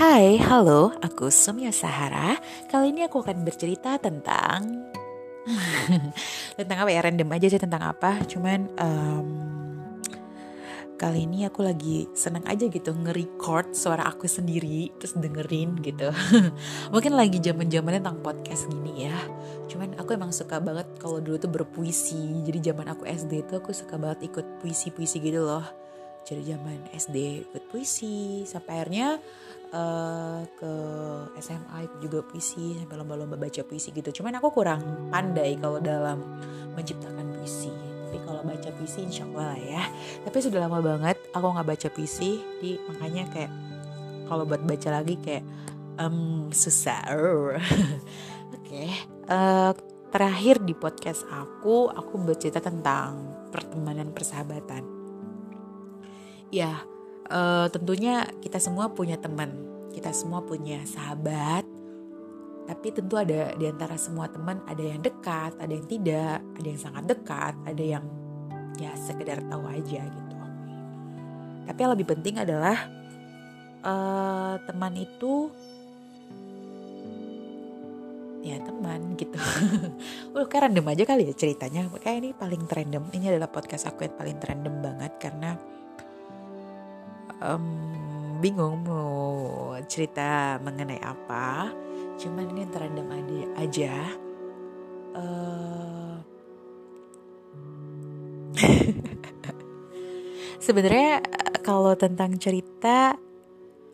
[0.00, 2.32] Hai, halo, aku Sumya Sahara.
[2.72, 4.88] Kali ini aku akan bercerita tentang
[6.56, 7.04] tentang apa ya?
[7.04, 8.16] Random aja sih tentang apa.
[8.24, 9.28] Cuman um,
[10.96, 16.08] kali ini aku lagi seneng aja gitu nge-record suara aku sendiri terus dengerin gitu.
[16.96, 19.20] Mungkin lagi zaman-zamannya tentang podcast gini ya.
[19.68, 22.40] Cuman aku emang suka banget kalau dulu tuh berpuisi.
[22.48, 25.90] Jadi zaman aku SD tuh aku suka banget ikut puisi-puisi gitu loh.
[26.24, 27.16] Jadi zaman SD
[27.50, 29.18] ikut puisi sampai akhirnya
[29.74, 30.72] uh, ke
[31.42, 34.22] SMA ikut juga puisi sampai lomba-lomba baca puisi gitu.
[34.22, 36.22] Cuman aku kurang pandai kalau dalam
[36.74, 39.82] menciptakan puisi tapi kalau baca puisi insya Allah lah ya
[40.26, 43.52] tapi sudah lama banget aku nggak baca puisi di makanya kayak
[44.26, 45.46] kalau buat baca lagi kayak
[45.94, 47.62] um, susah oke
[48.50, 48.90] okay.
[49.30, 49.72] uh, eh,
[50.10, 54.99] terakhir di podcast aku aku bercerita tentang pertemanan persahabatan
[56.50, 56.82] ya
[57.30, 59.54] uh, tentunya kita semua punya teman
[59.90, 61.66] kita semua punya sahabat
[62.70, 66.78] tapi tentu ada di antara semua teman ada yang dekat, ada yang tidak, ada yang
[66.78, 68.04] sangat dekat, ada yang
[68.78, 70.36] ya sekedar tahu aja gitu.
[71.66, 72.78] Tapi yang lebih penting adalah
[73.82, 75.50] uh, teman itu
[78.46, 79.34] ya teman gitu.
[80.38, 81.90] Udah kayak random aja kali ya ceritanya.
[81.98, 83.02] Kayak ini paling random.
[83.10, 85.58] Ini adalah podcast aku yang paling random banget karena
[87.40, 87.64] um,
[88.40, 91.72] bingung mau cerita mengenai apa.
[92.20, 93.08] Cuman ini terendam
[93.56, 93.96] aja.
[95.10, 96.16] Uh,
[100.64, 101.24] sebenarnya
[101.64, 103.16] kalau tentang cerita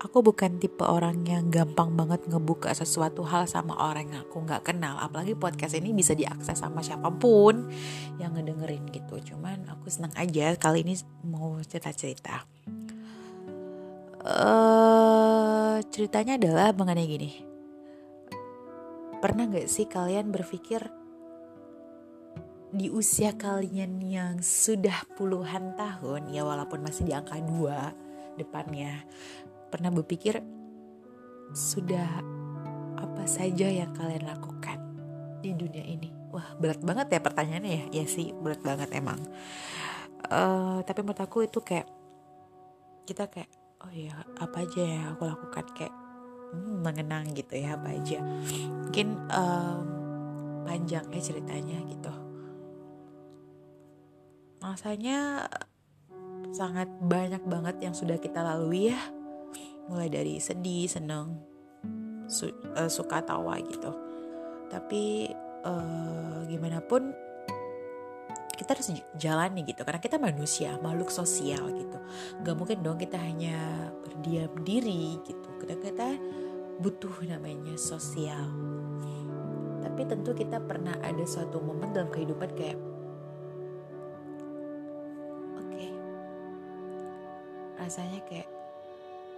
[0.00, 4.72] aku bukan tipe orang yang gampang banget ngebuka sesuatu hal sama orang yang aku nggak
[4.72, 5.00] kenal.
[5.00, 7.68] Apalagi podcast ini bisa diakses sama siapa pun
[8.20, 9.20] yang ngedengerin gitu.
[9.32, 12.44] Cuman aku senang aja kali ini mau cerita cerita
[14.24, 17.30] uh, ceritanya adalah mengenai gini.
[19.20, 20.84] Pernah gak sih kalian berpikir
[22.74, 27.94] di usia kalian yang sudah puluhan tahun ya walaupun masih di angka dua
[28.34, 29.06] depannya
[29.70, 30.42] pernah berpikir
[31.54, 32.18] sudah
[32.98, 34.82] apa saja yang kalian lakukan
[35.38, 36.10] di dunia ini?
[36.34, 37.84] Wah berat banget ya pertanyaannya ya.
[38.02, 39.22] Ya sih berat banget emang.
[40.26, 41.86] Uh, tapi menurut aku itu kayak
[43.06, 45.64] kita kayak oh ya apa aja ya aku lakukan?
[45.76, 45.94] Kayak
[46.56, 48.18] hmm, mengenang gitu ya apa aja.
[48.88, 49.84] Mungkin um,
[50.64, 52.12] panjang ya ceritanya gitu.
[54.64, 55.44] Rasanya
[56.56, 59.00] sangat banyak banget yang sudah kita lalui ya.
[59.92, 61.36] Mulai dari sedih seneng
[62.24, 63.92] su uh, suka tawa gitu.
[64.72, 65.28] Tapi
[65.68, 67.12] uh, gimana pun
[68.54, 68.88] kita harus
[69.18, 69.82] jalani gitu.
[69.82, 71.98] Karena kita manusia makhluk sosial gitu.
[72.42, 75.48] Gak mungkin dong kita hanya berdiam diri gitu.
[75.60, 76.08] Kita kita
[76.78, 78.50] butuh namanya sosial.
[79.84, 82.78] Tapi tentu kita pernah ada suatu momen dalam kehidupan kayak
[85.60, 85.68] oke.
[85.70, 85.90] Okay,
[87.78, 88.48] rasanya kayak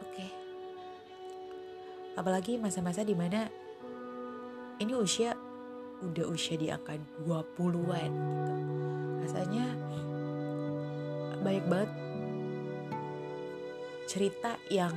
[0.00, 0.14] oke.
[0.14, 0.30] Okay.
[2.18, 3.46] apalagi masa-masa di mana
[4.82, 5.34] ini usia
[6.02, 6.94] udah usia di angka
[7.26, 8.87] 20-an gitu
[9.28, 9.76] rasanya
[11.44, 11.92] banyak banget
[14.08, 14.96] cerita yang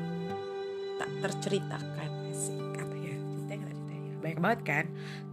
[0.95, 4.85] tak terceritakan sih apa ya cerita yang ya banyak banget kan?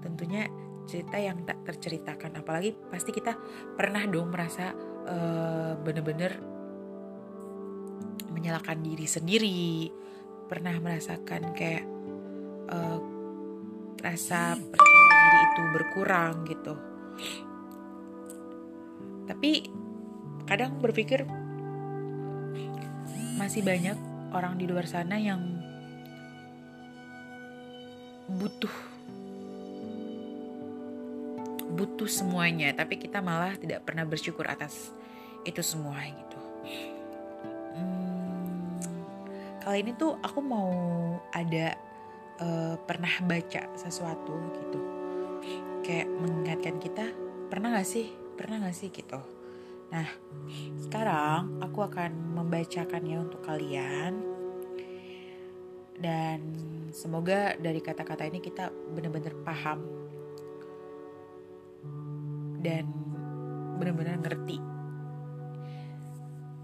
[0.03, 0.51] Tentunya
[0.91, 2.43] cerita yang tak terceritakan.
[2.43, 3.39] Apalagi pasti kita
[3.79, 4.75] pernah dong merasa
[5.07, 6.35] uh, bener-bener
[8.35, 9.95] menyalahkan diri sendiri.
[10.51, 11.87] Pernah merasakan kayak
[12.67, 12.99] uh,
[14.03, 16.75] rasa percaya diri itu berkurang gitu
[19.29, 19.69] tapi
[20.49, 21.29] kadang berpikir
[23.37, 23.95] masih banyak
[24.33, 25.61] orang di luar sana yang
[28.29, 28.73] butuh
[31.79, 32.73] butuh semuanya.
[32.75, 34.91] Tapi kita malah tidak pernah bersyukur atas
[35.47, 36.41] itu semua gitu.
[37.79, 38.81] Hmm,
[39.63, 40.73] kali ini tuh aku mau
[41.31, 41.79] ada
[42.43, 44.81] uh, pernah baca sesuatu gitu.
[45.87, 47.07] Kayak mengingatkan kita
[47.49, 49.19] pernah gak sih pernah gak sih gitu?
[49.91, 50.07] Nah
[50.87, 54.39] sekarang aku akan membacakannya untuk kalian.
[55.99, 56.39] Dan
[56.95, 59.83] semoga dari kata-kata ini kita benar-benar paham.
[62.63, 62.87] Dan
[63.83, 64.59] benar-benar ngerti.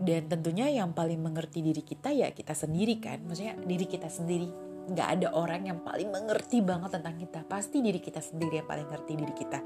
[0.04, 3.26] Dan tentunya yang paling mengerti diri kita ya kita sendiri kan?
[3.26, 7.40] Maksudnya diri kita sendiri nggak ada orang yang paling mengerti banget tentang kita.
[7.48, 9.58] Pasti diri kita sendiri yang paling ngerti diri kita.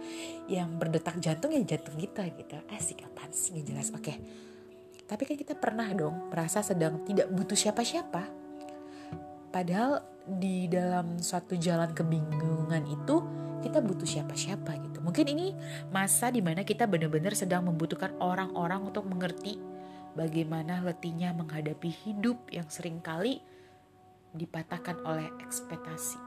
[0.47, 2.57] Yang berdetak jantung ya jantung kita gitu.
[2.71, 3.55] Asik apaan sih?
[3.55, 3.89] Nggak jelas.
[3.95, 4.15] Oke.
[5.09, 8.23] Tapi kan kita pernah dong merasa sedang tidak butuh siapa-siapa.
[9.49, 13.25] Padahal di dalam suatu jalan kebingungan itu
[13.65, 15.01] kita butuh siapa-siapa gitu.
[15.01, 15.57] Mungkin ini
[15.89, 19.59] masa di mana kita benar-benar sedang membutuhkan orang-orang untuk mengerti
[20.15, 23.41] bagaimana letihnya menghadapi hidup yang sering kali
[24.35, 26.21] dipatahkan oleh ekspektasi.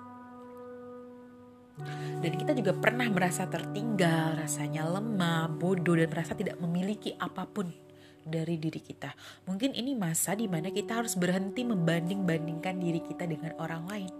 [2.21, 7.74] Dan kita juga pernah merasa tertinggal, rasanya lemah, bodoh, dan merasa tidak memiliki apa pun
[8.21, 9.09] dari diri kita.
[9.50, 14.13] Mungkin ini masa di mana kita harus berhenti membanding-bandingkan diri kita dengan orang lain.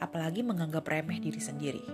[0.00, 1.84] Apalagi menganggap remeh diri sendiri.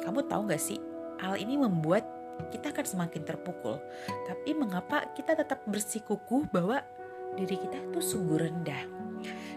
[0.00, 0.80] Kamu tahu gak sih,
[1.20, 2.08] hal ini membuat
[2.48, 3.76] kita akan semakin terpukul.
[4.24, 6.80] Tapi mengapa kita tetap bersikukuh bahwa
[7.34, 8.82] diri kita itu sungguh rendah.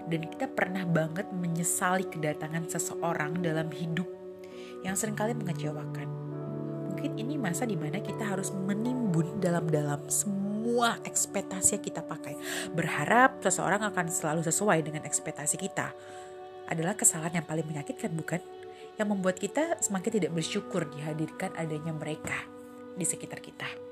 [0.08, 4.08] Dan kita pernah banget menyesali kedatangan seseorang dalam hidup
[4.86, 6.08] yang sering kali mengecewakan.
[6.94, 12.40] Mungkin ini masa di mana kita harus menimbun dalam-dalam semua ekspektasi yang kita pakai.
[12.72, 15.92] Berharap seseorang akan selalu sesuai dengan ekspektasi kita.
[16.68, 18.42] Adalah kesalahan yang paling menyakitkan bukan?
[18.98, 22.48] Yang membuat kita semakin tidak bersyukur dihadirkan adanya mereka
[22.98, 23.87] di sekitar kita.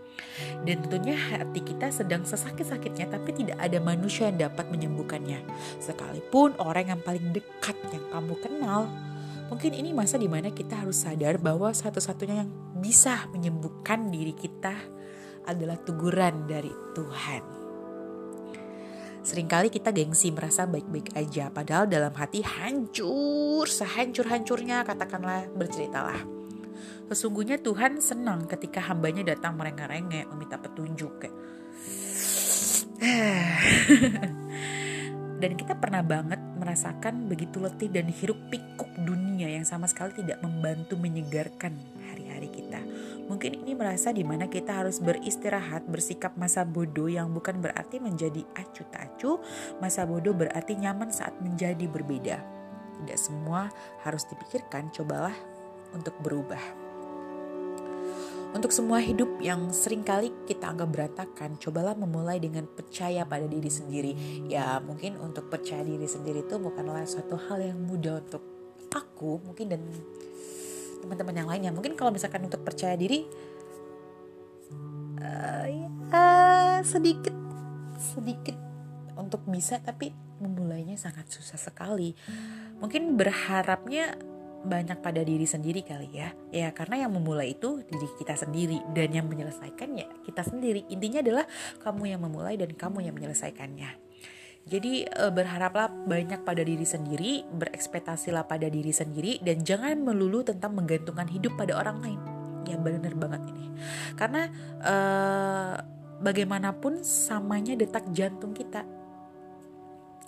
[0.65, 5.41] Dan tentunya hati kita sedang sesakit-sakitnya tapi tidak ada manusia yang dapat menyembuhkannya.
[5.79, 8.89] Sekalipun orang yang paling dekat yang kamu kenal
[9.45, 12.51] Mungkin ini masa di mana kita harus sadar bahwa satu-satunya yang
[12.81, 14.73] bisa menyembuhkan diri kita
[15.45, 17.43] adalah teguran dari Tuhan.
[19.25, 26.34] Seringkali kita gengsi merasa baik-baik aja, padahal dalam hati hancur, sehancur-hancurnya katakanlah berceritalah.
[27.09, 31.35] Sesungguhnya Tuhan senang ketika hambanya datang merengek-rengek meminta petunjuk kayak.
[35.41, 40.39] dan kita pernah banget merasakan begitu letih dan hiruk pikuk dunia yang sama sekali tidak
[40.41, 41.75] membantu menyegarkan
[42.09, 42.79] hari-hari kita.
[43.27, 48.41] Mungkin ini merasa di mana kita harus beristirahat, bersikap masa bodoh yang bukan berarti menjadi
[48.55, 49.37] acu tak acu,
[49.83, 52.37] masa bodoh berarti nyaman saat menjadi berbeda.
[53.03, 53.67] Tidak semua
[54.07, 55.35] harus dipikirkan, cobalah
[55.91, 56.84] untuk berubah.
[58.55, 63.67] Untuk semua hidup yang sering kali kita anggap berantakan, cobalah memulai dengan percaya pada diri
[63.67, 64.15] sendiri.
[64.47, 68.39] Ya, mungkin untuk percaya diri sendiri itu bukanlah suatu hal yang mudah untuk
[68.95, 69.83] aku, mungkin dan
[71.05, 73.29] teman-teman yang lainnya mungkin kalau misalkan untuk percaya diri
[75.21, 75.85] uh, ya
[76.81, 77.37] sedikit
[78.01, 78.57] sedikit
[79.13, 80.09] untuk bisa tapi
[80.41, 82.17] memulainya sangat susah sekali
[82.81, 84.17] mungkin berharapnya
[84.65, 89.13] banyak pada diri sendiri kali ya ya karena yang memulai itu diri kita sendiri dan
[89.13, 91.45] yang menyelesaikannya kita sendiri intinya adalah
[91.85, 94.05] kamu yang memulai dan kamu yang menyelesaikannya
[94.65, 100.73] jadi e, berharaplah banyak pada diri sendiri, berekspektasilah pada diri sendiri dan jangan melulu tentang
[100.73, 102.19] menggantungkan hidup pada orang lain.
[102.65, 103.69] Ya benar banget ini.
[104.17, 104.49] Karena
[104.81, 104.95] e,
[106.17, 108.81] bagaimanapun samanya detak jantung kita.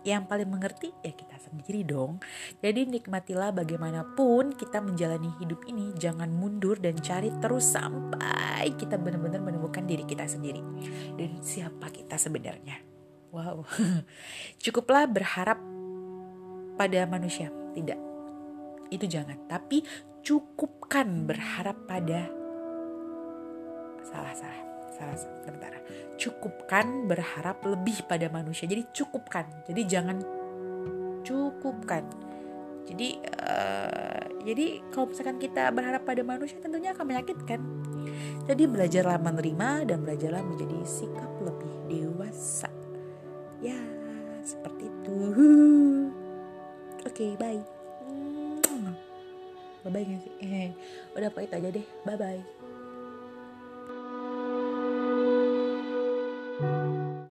[0.07, 2.23] Yang paling mengerti ya kita sendiri dong.
[2.63, 9.43] Jadi nikmatilah bagaimanapun kita menjalani hidup ini, jangan mundur dan cari terus sampai kita benar-benar
[9.43, 10.63] menemukan diri kita sendiri
[11.19, 12.79] dan siapa kita sebenarnya.
[13.35, 13.67] Wow,
[14.63, 15.59] cukuplah berharap
[16.79, 17.51] pada manusia.
[17.75, 17.99] Tidak,
[18.87, 19.43] itu jangan.
[19.51, 19.83] Tapi
[20.23, 22.31] cukupkan berharap pada
[24.07, 25.73] salah salah salah sebentar.
[26.17, 28.65] Cukupkan berharap lebih pada manusia.
[28.65, 29.45] Jadi cukupkan.
[29.67, 30.17] Jadi jangan
[31.21, 32.03] cukupkan.
[32.87, 37.59] Jadi uh, jadi kalau misalkan kita berharap pada manusia tentunya akan menyakitkan.
[38.47, 42.71] Jadi belajarlah menerima dan belajarlah menjadi sikap lebih dewasa
[43.61, 43.77] ya
[44.45, 45.19] seperti itu
[47.01, 47.61] oke okay, bye
[49.81, 50.69] bye bye sih
[51.17, 52.56] udah apa itu aja deh bye bye